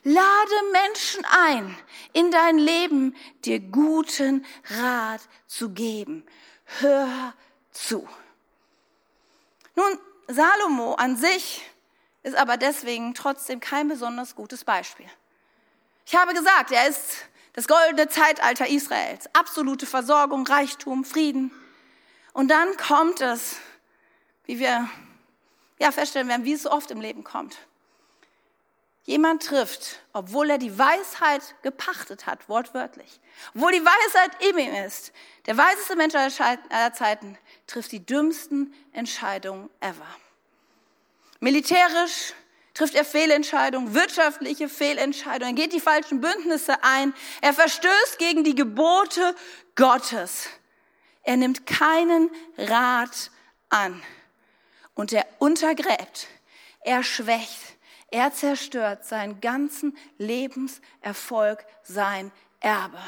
[0.03, 1.77] Lade Menschen ein,
[2.13, 6.25] in dein Leben dir guten Rat zu geben.
[6.79, 7.33] Hör
[7.71, 8.07] zu.
[9.75, 11.63] Nun, Salomo an sich
[12.23, 15.07] ist aber deswegen trotzdem kein besonders gutes Beispiel.
[16.05, 21.51] Ich habe gesagt, er ist das goldene Zeitalter Israels, absolute Versorgung, Reichtum, Frieden.
[22.33, 23.57] Und dann kommt es,
[24.45, 24.89] wie wir
[25.79, 27.57] ja feststellen werden, wie es so oft im Leben kommt.
[29.03, 33.19] Jemand trifft, obwohl er die Weisheit gepachtet hat, wortwörtlich,
[33.55, 35.11] obwohl die Weisheit in ihm ist,
[35.47, 40.05] der weiseste Mensch aller Zeiten, trifft die dümmsten Entscheidungen ever.
[41.39, 42.33] Militärisch
[42.75, 49.35] trifft er Fehlentscheidungen, wirtschaftliche Fehlentscheidungen, geht die falschen Bündnisse ein, er verstößt gegen die Gebote
[49.75, 50.47] Gottes.
[51.23, 53.31] Er nimmt keinen Rat
[53.69, 54.01] an
[54.93, 56.27] und er untergräbt,
[56.81, 57.77] er schwächt,
[58.11, 62.99] er zerstört seinen ganzen Lebenserfolg, sein Erbe.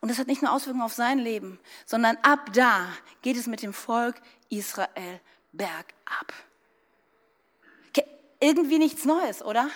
[0.00, 2.86] Und das hat nicht nur Auswirkungen auf sein Leben, sondern ab da
[3.22, 4.16] geht es mit dem Volk
[4.50, 5.20] Israel
[5.52, 6.32] bergab
[8.40, 9.68] irgendwie nichts Neues, oder?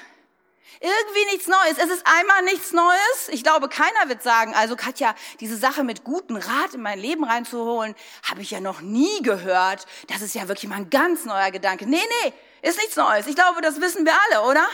[0.81, 1.79] Irgendwie nichts Neues.
[1.79, 3.29] Es ist einmal nichts Neues.
[3.31, 7.25] Ich glaube, keiner wird sagen, also Katja, diese Sache mit guten Rat in mein Leben
[7.25, 7.95] reinzuholen,
[8.31, 9.87] habe ich ja noch nie gehört.
[10.09, 11.87] Das ist ja wirklich mal ein ganz neuer Gedanke.
[11.87, 13.27] Nee, nee, ist nichts Neues.
[13.27, 14.67] Ich glaube, das wissen wir alle, oder?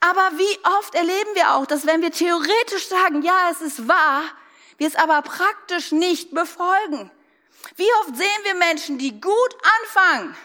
[0.00, 4.22] Aber wie oft erleben wir auch, dass wenn wir theoretisch sagen, ja, es ist wahr,
[4.78, 7.10] wir es aber praktisch nicht befolgen.
[7.76, 10.36] Wie oft sehen wir Menschen, die gut anfangen,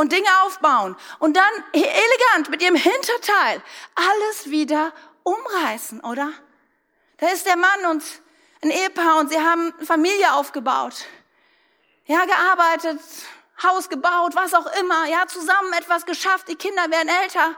[0.00, 3.62] und Dinge aufbauen und dann elegant mit ihrem Hinterteil
[3.94, 6.32] alles wieder umreißen, oder?
[7.18, 8.02] Da ist der Mann und
[8.62, 11.04] ein Ehepaar und sie haben Familie aufgebaut.
[12.06, 13.00] Ja, gearbeitet,
[13.62, 15.06] Haus gebaut, was auch immer.
[15.06, 16.48] Ja, zusammen etwas geschafft.
[16.48, 17.54] Die Kinder werden älter.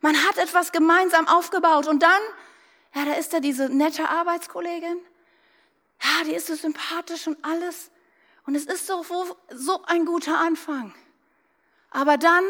[0.00, 2.20] Man hat etwas gemeinsam aufgebaut und dann,
[2.94, 4.98] ja, da ist da diese nette Arbeitskollegin.
[6.02, 7.90] Ja, die ist so sympathisch und alles.
[8.46, 9.04] Und es ist so,
[9.50, 10.94] so ein guter Anfang.
[11.90, 12.44] Aber dann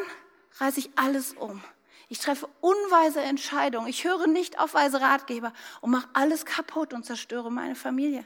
[0.58, 1.62] reiße ich alles um.
[2.08, 3.88] Ich treffe unweise Entscheidungen.
[3.88, 8.24] Ich höre nicht auf weise Ratgeber und mache alles kaputt und zerstöre meine Familie.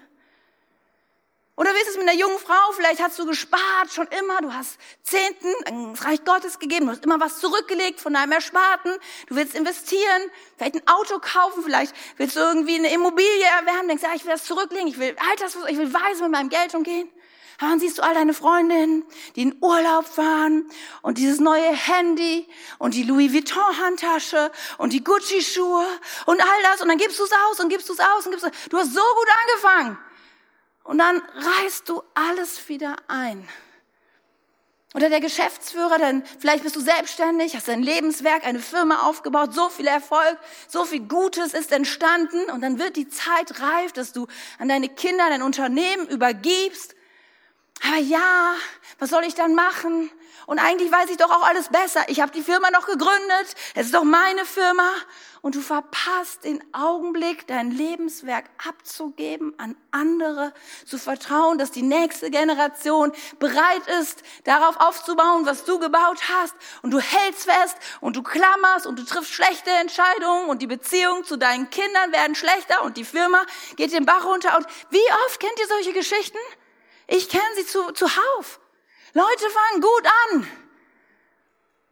[1.61, 2.73] Oder wie ist es mit einer jungen Frau?
[2.73, 4.41] Vielleicht hast du gespart schon immer.
[4.41, 6.87] Du hast Zehnten ins Reich Gottes gegeben.
[6.87, 8.93] Du hast immer was zurückgelegt von deinem Ersparten.
[9.27, 10.23] Du willst investieren,
[10.57, 11.63] vielleicht ein Auto kaufen.
[11.63, 13.89] Vielleicht willst du irgendwie eine Immobilie erwerben.
[13.89, 14.89] Denkst, ja, ich will das zurücklegen.
[14.89, 15.71] Ich will Altersvorsorge.
[15.71, 17.11] Ich will weise mit meinem Geld umgehen.
[17.59, 19.05] Aber dann siehst du all deine Freundinnen,
[19.37, 20.65] die in Urlaub fahren
[21.03, 25.85] und dieses neue Handy und die Louis Vuitton Handtasche und die Gucci Schuhe
[26.25, 28.31] und all das und dann gibst du es aus und gibst du es aus und
[28.31, 29.99] gibst du Du hast so gut angefangen.
[30.85, 33.47] Und dann reißt du alles wieder ein.
[34.95, 39.69] Oder der Geschäftsführer, denn vielleicht bist du selbstständig, hast ein Lebenswerk, eine Firma aufgebaut, so
[39.69, 44.27] viel Erfolg, so viel Gutes ist entstanden und dann wird die Zeit reif, dass du
[44.59, 46.97] an deine Kinder dein Unternehmen übergibst
[47.87, 48.55] aber ja,
[48.99, 50.11] was soll ich dann machen?
[50.51, 52.03] Und eigentlich weiß ich doch auch alles besser.
[52.09, 53.55] Ich habe die Firma noch gegründet.
[53.77, 54.91] Es ist doch meine Firma.
[55.43, 60.53] Und du verpasst den Augenblick, dein Lebenswerk abzugeben an andere,
[60.85, 66.57] zu vertrauen, dass die nächste Generation bereit ist, darauf aufzubauen, was du gebaut hast.
[66.83, 71.23] Und du hältst fest und du klammerst und du triffst schlechte Entscheidungen und die Beziehungen
[71.23, 74.57] zu deinen Kindern werden schlechter und die Firma geht den Bach runter.
[74.57, 76.39] Und wie oft kennt ihr solche Geschichten?
[77.07, 78.60] Ich kenne sie zu, zuhauf.
[79.13, 80.51] Leute fangen gut an.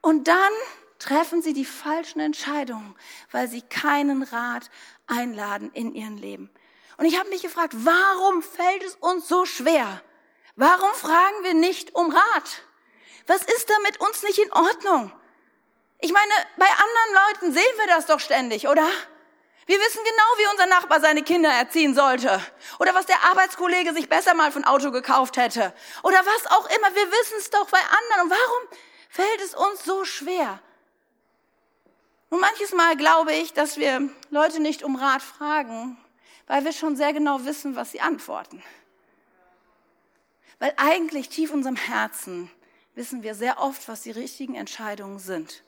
[0.00, 0.52] Und dann
[0.98, 2.96] treffen sie die falschen Entscheidungen,
[3.30, 4.70] weil sie keinen Rat
[5.06, 6.50] einladen in ihrem Leben.
[6.96, 10.02] Und ich habe mich gefragt, warum fällt es uns so schwer?
[10.56, 12.62] Warum fragen wir nicht um Rat?
[13.26, 15.12] Was ist da mit uns nicht in Ordnung?
[16.00, 18.88] Ich meine, bei anderen Leuten sehen wir das doch ständig, oder?
[19.68, 22.42] Wir wissen genau, wie unser Nachbar seine Kinder erziehen sollte.
[22.78, 25.74] Oder was der Arbeitskollege sich besser mal von Auto gekauft hätte.
[26.02, 26.94] Oder was auch immer.
[26.94, 28.22] Wir wissen es doch bei anderen.
[28.22, 28.78] Und warum
[29.10, 30.58] fällt es uns so schwer.
[32.30, 35.98] Und manches Mal glaube ich, dass wir Leute nicht um Rat fragen,
[36.46, 38.62] weil wir schon sehr genau wissen, was sie antworten.
[40.60, 42.50] Weil eigentlich tief in unserem Herzen
[42.94, 45.62] wissen wir sehr oft, was die richtigen Entscheidungen sind.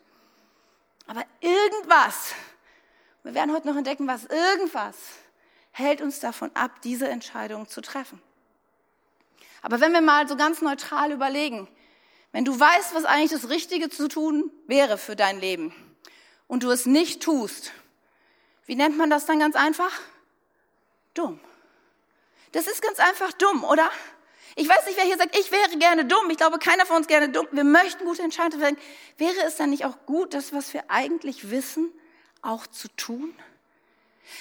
[1.07, 2.35] Aber irgendwas,
[3.22, 4.96] wir werden heute noch entdecken, was irgendwas
[5.72, 8.20] hält uns davon ab, diese Entscheidung zu treffen.
[9.62, 11.68] Aber wenn wir mal so ganz neutral überlegen,
[12.33, 15.74] wenn du weißt, was eigentlich das Richtige zu tun wäre für dein Leben
[16.46, 17.72] und du es nicht tust,
[18.66, 19.92] wie nennt man das dann ganz einfach?
[21.14, 21.40] Dumm.
[22.52, 23.90] Das ist ganz einfach dumm, oder?
[24.56, 26.30] Ich weiß nicht, wer hier sagt, ich wäre gerne dumm.
[26.30, 27.46] Ich glaube, keiner von uns gerne dumm.
[27.50, 28.76] Wir möchten gute Entscheidungen.
[29.16, 31.92] Wäre es dann nicht auch gut, das, was wir eigentlich wissen,
[32.42, 33.35] auch zu tun?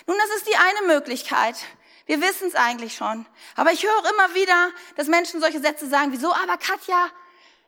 [0.06, 1.56] Nun, das ist die eine Möglichkeit.
[2.06, 3.26] Wir wissen es eigentlich schon.
[3.56, 7.10] Aber ich höre immer wieder, dass Menschen solche Sätze sagen, wieso, aber Katja,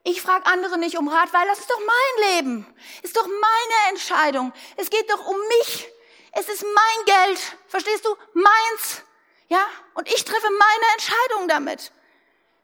[0.04, 2.76] ich frage andere nicht um Rat, weil das ist doch mein Leben.
[3.04, 4.52] Ist doch meine Entscheidung.
[4.78, 5.88] Es geht doch um mich.
[6.32, 7.40] Es ist mein Geld.
[7.68, 8.16] Verstehst du?
[8.34, 9.04] Meins.
[9.50, 9.64] Ja?
[9.94, 11.92] Und ich treffe meine Entscheidung damit.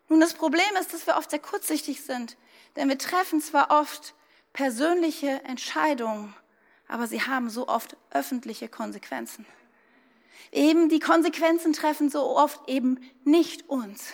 [0.07, 2.37] Nun, das Problem ist, dass wir oft sehr kurzsichtig sind.
[2.75, 4.15] Denn wir treffen zwar oft
[4.53, 6.33] persönliche Entscheidungen,
[6.87, 9.45] aber sie haben so oft öffentliche Konsequenzen.
[10.51, 14.13] Eben die Konsequenzen treffen so oft eben nicht uns.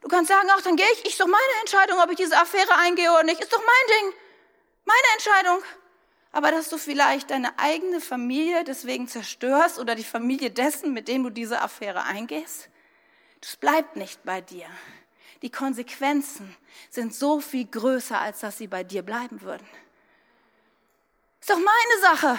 [0.00, 2.76] Du kannst sagen, ach, dann gehe ich, ist doch meine Entscheidung, ob ich diese Affäre
[2.76, 4.18] eingehe oder nicht, ist doch mein Ding,
[4.84, 5.62] meine Entscheidung.
[6.30, 11.24] Aber dass du vielleicht deine eigene Familie deswegen zerstörst oder die Familie dessen, mit dem
[11.24, 12.68] du diese Affäre eingehst,
[13.40, 14.66] das bleibt nicht bei dir.
[15.42, 16.56] Die Konsequenzen
[16.90, 19.66] sind so viel größer, als dass sie bei dir bleiben würden.
[21.40, 22.38] Ist doch meine Sache,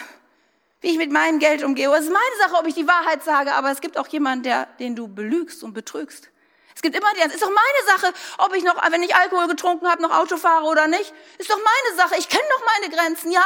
[0.81, 1.91] wie ich mit meinem Geld umgehe.
[1.93, 4.65] Es ist meine Sache, ob ich die Wahrheit sage, aber es gibt auch jemanden, der,
[4.79, 6.29] den du belügst und betrügst.
[6.75, 9.47] Es gibt immer die, es ist doch meine Sache, ob ich noch, wenn ich Alkohol
[9.47, 11.13] getrunken habe, noch Auto fahre oder nicht.
[11.37, 12.15] Ist doch meine Sache.
[12.17, 13.45] Ich kenne doch meine Grenzen, ja?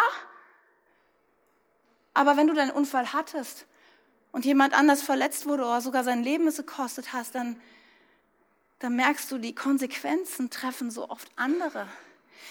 [2.13, 3.65] Aber wenn du deinen Unfall hattest
[4.31, 7.59] und jemand anders verletzt wurde oder sogar sein Leben es gekostet hast, dann,
[8.77, 11.87] dann merkst du, die Konsequenzen treffen so oft andere.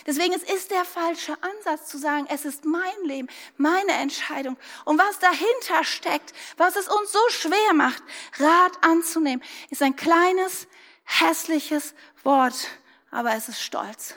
[0.07, 4.57] Deswegen es ist der falsche Ansatz zu sagen, es ist mein Leben, meine Entscheidung.
[4.85, 8.03] Und was dahinter steckt, was es uns so schwer macht,
[8.39, 10.67] Rat anzunehmen, ist ein kleines,
[11.05, 12.69] hässliches Wort,
[13.11, 14.15] aber es ist Stolz.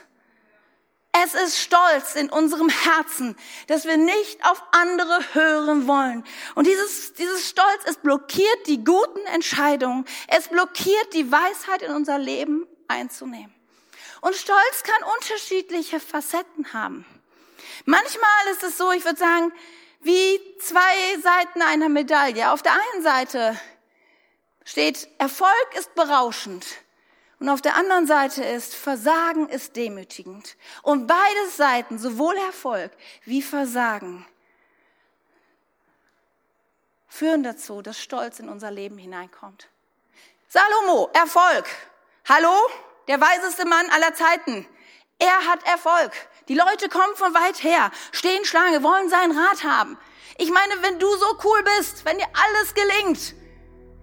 [1.24, 3.36] Es ist Stolz in unserem Herzen,
[3.68, 6.24] dass wir nicht auf andere hören wollen.
[6.54, 10.04] Und dieses, dieses Stolz, es blockiert die guten Entscheidungen.
[10.28, 13.55] Es blockiert die Weisheit in unser Leben einzunehmen.
[14.20, 17.04] Und Stolz kann unterschiedliche Facetten haben.
[17.84, 19.52] Manchmal ist es so, ich würde sagen,
[20.00, 22.52] wie zwei Seiten einer Medaille.
[22.52, 23.58] Auf der einen Seite
[24.64, 26.66] steht, Erfolg ist berauschend.
[27.38, 30.56] Und auf der anderen Seite ist, Versagen ist demütigend.
[30.82, 32.90] Und beide Seiten, sowohl Erfolg
[33.24, 34.26] wie Versagen,
[37.08, 39.68] führen dazu, dass Stolz in unser Leben hineinkommt.
[40.48, 41.66] Salomo, Erfolg.
[42.26, 42.54] Hallo?
[43.08, 44.66] Der weiseste Mann aller Zeiten.
[45.20, 46.10] Er hat Erfolg.
[46.48, 49.96] Die Leute kommen von weit her, stehen Schlange, wollen seinen Rat haben.
[50.38, 53.34] Ich meine, wenn du so cool bist, wenn dir alles gelingt,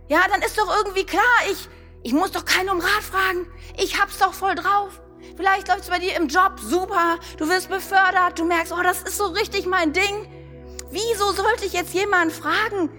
[0.08, 1.68] ja, dann ist doch irgendwie klar, ich,
[2.04, 3.52] ich muss doch keinen um Rat fragen.
[3.78, 5.02] Ich hab's doch voll drauf.
[5.36, 7.18] Vielleicht läuft's bei dir im Job super.
[7.38, 8.40] Du wirst befördert.
[8.40, 10.30] Du merkst, oh, das ist so richtig mein Ding.
[10.92, 12.90] Wieso sollte ich jetzt jemanden fragen,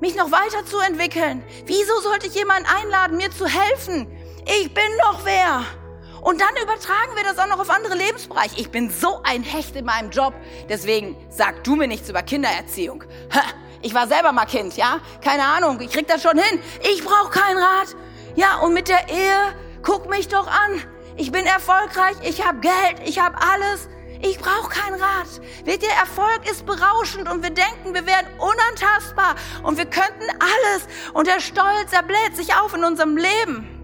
[0.00, 1.44] mich noch weiterzuentwickeln?
[1.66, 4.06] Wieso sollte ich jemanden einladen, mir zu helfen?
[4.44, 5.64] Ich bin doch wer.
[6.20, 8.60] Und dann übertragen wir das auch noch auf andere Lebensbereiche.
[8.60, 10.34] Ich bin so ein Hecht in meinem Job.
[10.68, 13.04] Deswegen sag du mir nichts über Kindererziehung.
[13.82, 15.00] Ich war selber mal Kind, ja?
[15.24, 16.60] Keine Ahnung, ich krieg das schon hin.
[16.82, 17.96] Ich brauche keinen Rat.
[18.36, 20.82] Ja, und mit der Ehe, guck mich doch an.
[21.16, 23.88] Ich bin erfolgreich, ich habe Geld, ich habe alles.
[24.22, 25.40] Ich brauche keinen Rat.
[25.64, 30.86] Wisst ihr, Erfolg ist berauschend und wir denken, wir wären unantastbar und wir könnten alles.
[31.14, 33.79] Und der Stolz, er bläht sich auf in unserem Leben.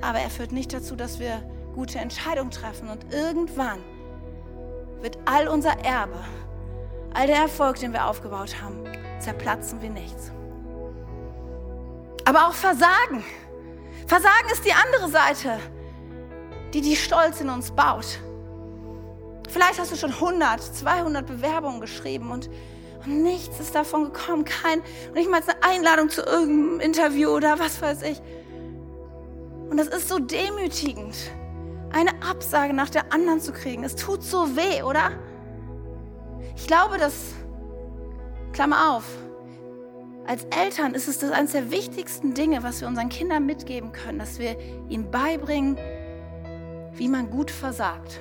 [0.00, 1.42] Aber er führt nicht dazu, dass wir
[1.74, 2.88] gute Entscheidungen treffen.
[2.88, 3.80] Und irgendwann
[5.00, 6.18] wird all unser Erbe,
[7.14, 8.84] all der Erfolg, den wir aufgebaut haben,
[9.20, 10.32] zerplatzen wie nichts
[12.30, 13.24] aber auch Versagen.
[14.06, 15.58] Versagen ist die andere Seite,
[16.72, 18.20] die die Stolz in uns baut.
[19.48, 22.48] Vielleicht hast du schon 100, 200 Bewerbungen geschrieben und,
[23.04, 24.44] und nichts ist davon gekommen.
[24.44, 24.80] Kein,
[25.12, 28.22] nicht mal eine Einladung zu irgendeinem Interview oder was weiß ich.
[29.70, 31.16] Und das ist so demütigend,
[31.92, 33.84] eine Absage nach der anderen zu kriegen.
[33.84, 35.12] Es tut so weh, oder?
[36.56, 37.34] Ich glaube, dass,
[38.52, 39.04] Klammer auf,
[40.26, 44.18] als Eltern ist es das eines der wichtigsten Dinge, was wir unseren Kindern mitgeben können,
[44.18, 44.56] dass wir
[44.88, 45.78] ihnen beibringen,
[46.92, 48.20] wie man gut versagt.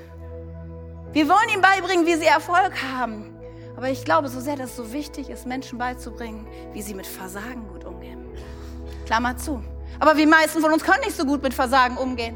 [1.11, 3.35] Wir wollen ihnen beibringen, wie sie Erfolg haben.
[3.75, 7.07] Aber ich glaube so sehr, dass es so wichtig ist, Menschen beizubringen, wie sie mit
[7.07, 8.25] Versagen gut umgehen.
[9.05, 9.63] Klammer zu.
[9.99, 12.35] Aber die meisten von uns können nicht so gut mit Versagen umgehen.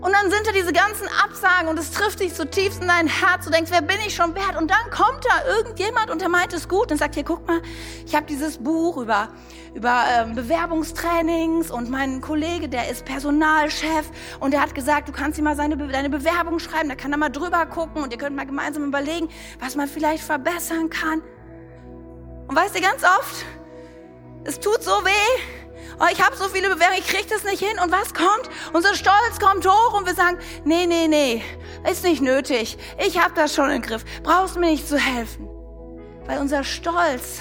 [0.00, 3.08] Und dann sind da diese ganzen Absagen und es trifft dich so tief in dein
[3.08, 3.44] Herz.
[3.44, 4.56] Du denkst, wer bin ich schon wert?
[4.56, 7.60] Und dann kommt da irgendjemand und der meint es gut und sagt, hier, guck mal,
[8.06, 9.28] ich habe dieses Buch über,
[9.74, 15.36] über ähm, Bewerbungstrainings und mein Kollege, der ist Personalchef und der hat gesagt, du kannst
[15.36, 18.36] ihm mal seine, deine Bewerbung schreiben, da kann er mal drüber gucken und ihr könnt
[18.36, 21.22] mal gemeinsam überlegen, was man vielleicht verbessern kann.
[22.46, 23.44] Und weißt du, ganz oft,
[24.44, 25.42] es tut so weh,
[26.00, 27.78] oh, ich habe so viele Bewerbungen, ich kriege das nicht hin.
[27.82, 28.48] Und was kommt?
[28.72, 31.42] Unser Stolz kommt hoch und wir sagen, nee, nee, nee,
[31.90, 32.78] ist nicht nötig.
[33.04, 34.04] Ich habe das schon im Griff.
[34.22, 35.48] Brauchst mir nicht zu helfen.
[36.26, 37.40] Weil unser Stolz,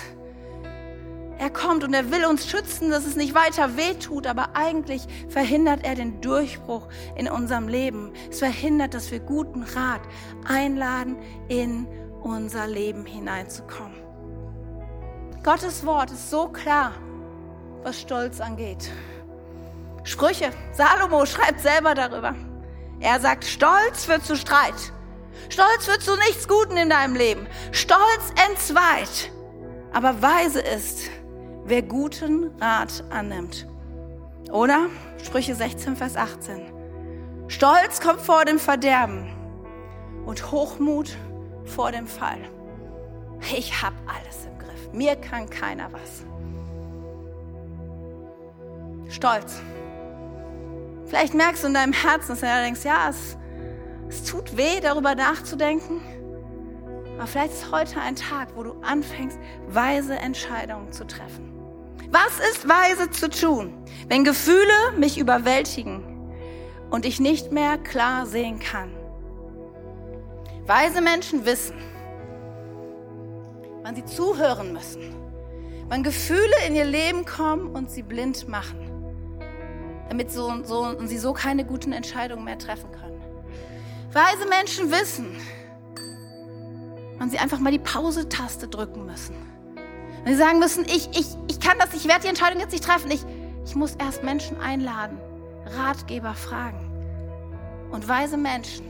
[1.40, 5.84] er kommt und er will uns schützen, dass es nicht weiter wehtut, aber eigentlich verhindert
[5.84, 8.14] er den Durchbruch in unserem Leben.
[8.30, 10.02] Es verhindert, dass wir guten Rat
[10.48, 11.18] einladen,
[11.48, 11.88] in
[12.24, 14.02] unser Leben hineinzukommen.
[15.44, 16.94] Gottes Wort ist so klar
[17.88, 18.92] was Stolz angeht.
[20.04, 20.52] Sprüche.
[20.74, 22.36] Salomo schreibt selber darüber.
[23.00, 24.92] Er sagt, Stolz führt zu Streit.
[25.48, 27.48] Stolz führt zu nichts Guten in deinem Leben.
[27.72, 29.32] Stolz entzweit.
[29.94, 31.10] Aber weise ist,
[31.64, 33.66] wer guten Rat annimmt.
[34.52, 34.88] Oder?
[35.24, 36.74] Sprüche 16, Vers 18.
[37.48, 39.34] Stolz kommt vor dem Verderben
[40.26, 41.16] und Hochmut
[41.64, 42.40] vor dem Fall.
[43.56, 44.92] Ich hab alles im Griff.
[44.92, 46.26] Mir kann keiner was.
[49.18, 49.60] Stolz.
[51.06, 53.36] Vielleicht merkst du in deinem Herzen, dass du denkst, ja, es,
[54.10, 56.02] es tut weh, darüber nachzudenken.
[57.18, 61.52] Aber vielleicht ist heute ein Tag, wo du anfängst, weise Entscheidungen zu treffen.
[62.12, 63.74] Was ist weise zu tun,
[64.08, 66.04] wenn Gefühle mich überwältigen
[66.92, 68.92] und ich nicht mehr klar sehen kann?
[70.68, 71.76] Weise Menschen wissen,
[73.82, 75.16] wann sie zuhören müssen,
[75.90, 78.87] wann Gefühle in ihr Leben kommen und sie blind machen
[80.10, 83.22] damit so, so, sie so keine guten Entscheidungen mehr treffen können.
[84.14, 85.36] Weise Menschen wissen,
[87.18, 89.36] wann sie einfach mal die Pause-Taste drücken müssen.
[90.24, 92.84] Wenn sie sagen müssen, ich, ich, ich kann das, ich werde die Entscheidung jetzt nicht
[92.84, 93.12] treffen.
[93.12, 93.26] Ich,
[93.66, 95.18] ich muss erst Menschen einladen,
[95.66, 96.84] Ratgeber fragen.
[97.92, 98.86] Und weise Menschen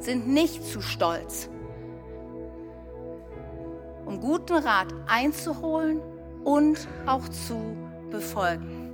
[0.00, 1.48] sind nicht zu stolz,
[4.04, 6.00] um guten Rat einzuholen
[6.44, 7.76] und auch zu
[8.12, 8.90] befolgen.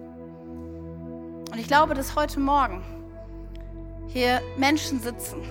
[1.50, 2.82] Und ich glaube, dass heute Morgen
[4.06, 5.42] hier Menschen sitzen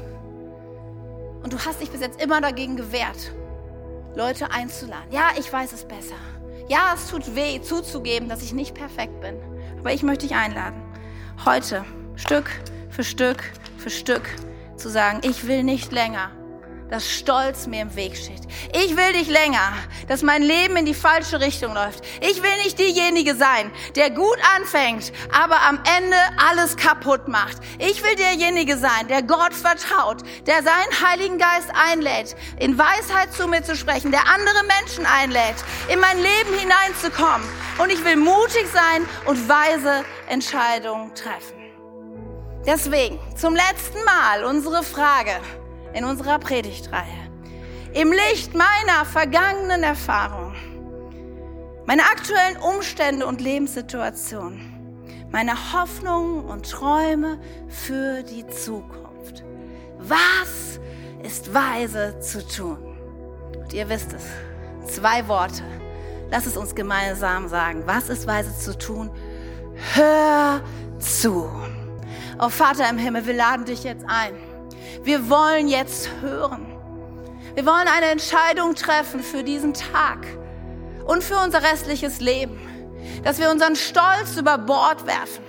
[1.44, 3.32] und du hast dich bis jetzt immer dagegen gewehrt,
[4.16, 5.12] Leute einzuladen.
[5.12, 6.16] Ja, ich weiß es besser.
[6.68, 9.38] Ja, es tut weh zuzugeben, dass ich nicht perfekt bin.
[9.80, 10.82] Aber ich möchte dich einladen,
[11.46, 12.50] heute Stück
[12.90, 13.44] für Stück
[13.78, 14.28] für Stück
[14.76, 16.32] zu sagen, ich will nicht länger
[16.90, 18.42] dass Stolz mir im Weg steht.
[18.74, 19.74] Ich will dich länger,
[20.08, 22.04] dass mein Leben in die falsche Richtung läuft.
[22.22, 27.58] Ich will nicht diejenige sein, der gut anfängt, aber am Ende alles kaputt macht.
[27.80, 33.48] Ich will derjenige sein, der Gott vertraut, der seinen Heiligen Geist einlädt, in Weisheit zu
[33.48, 35.56] mir zu sprechen, der andere Menschen einlädt,
[35.90, 37.48] in mein Leben hineinzukommen.
[37.78, 41.58] Und ich will mutig sein und weise Entscheidungen treffen.
[42.66, 45.40] Deswegen zum letzten Mal unsere Frage
[45.98, 47.32] in unserer Predigtreihe.
[47.94, 50.54] Im Licht meiner vergangenen Erfahrung,
[51.88, 54.62] meiner aktuellen Umstände und Lebenssituation,
[55.32, 59.44] meine Hoffnungen und Träume für die Zukunft.
[59.98, 60.80] Was
[61.24, 62.78] ist weise zu tun?
[63.58, 65.64] Und ihr wisst es, zwei Worte.
[66.30, 67.84] Lass es uns gemeinsam sagen.
[67.86, 69.10] Was ist weise zu tun?
[69.94, 70.62] Hör
[71.00, 71.50] zu.
[72.40, 74.36] Oh Vater im Himmel, wir laden dich jetzt ein
[75.04, 76.66] wir wollen jetzt hören.
[77.56, 80.28] Wir wollen eine Entscheidung treffen für diesen Tag
[81.06, 82.60] und für unser restliches Leben.
[83.24, 85.44] Dass wir unseren Stolz über Bord werfen.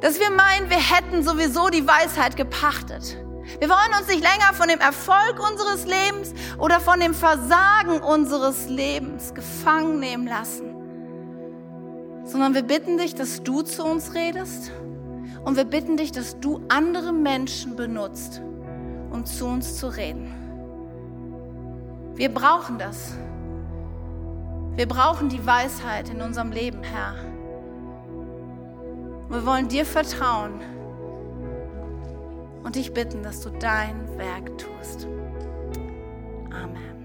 [0.00, 3.16] Dass wir meinen, wir hätten sowieso die Weisheit gepachtet.
[3.58, 8.68] Wir wollen uns nicht länger von dem Erfolg unseres Lebens oder von dem Versagen unseres
[8.68, 10.74] Lebens gefangen nehmen lassen,
[12.24, 14.72] sondern wir bitten dich, dass du zu uns redest
[15.46, 18.42] und wir bitten dich, dass du andere Menschen benutzt,
[19.12, 20.34] um zu uns zu reden.
[22.16, 23.16] Wir brauchen das.
[24.74, 27.14] Wir brauchen die Weisheit in unserem Leben, Herr.
[29.28, 30.60] Wir wollen dir vertrauen
[32.64, 35.06] und dich bitten, dass du dein Werk tust.
[36.50, 36.95] Amen.